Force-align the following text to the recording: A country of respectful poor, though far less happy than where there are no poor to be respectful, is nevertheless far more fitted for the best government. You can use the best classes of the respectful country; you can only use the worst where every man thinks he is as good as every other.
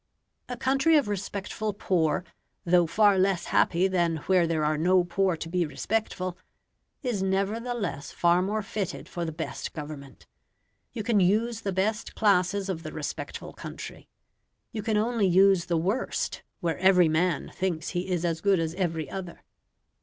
A 0.49 0.57
country 0.57 0.97
of 0.97 1.07
respectful 1.07 1.73
poor, 1.73 2.25
though 2.65 2.87
far 2.87 3.19
less 3.19 3.45
happy 3.45 3.87
than 3.87 4.17
where 4.25 4.47
there 4.47 4.65
are 4.65 4.75
no 4.75 5.03
poor 5.03 5.37
to 5.37 5.47
be 5.47 5.63
respectful, 5.63 6.39
is 7.03 7.21
nevertheless 7.21 8.11
far 8.11 8.41
more 8.41 8.63
fitted 8.63 9.07
for 9.07 9.25
the 9.25 9.31
best 9.31 9.73
government. 9.73 10.25
You 10.91 11.03
can 11.03 11.19
use 11.19 11.61
the 11.61 11.71
best 11.71 12.15
classes 12.15 12.67
of 12.67 12.81
the 12.81 12.91
respectful 12.93 13.53
country; 13.53 14.09
you 14.71 14.81
can 14.81 14.97
only 14.97 15.27
use 15.27 15.65
the 15.65 15.77
worst 15.77 16.41
where 16.61 16.79
every 16.79 17.07
man 17.07 17.51
thinks 17.53 17.89
he 17.89 18.09
is 18.09 18.25
as 18.25 18.41
good 18.41 18.59
as 18.59 18.73
every 18.73 19.07
other. 19.07 19.43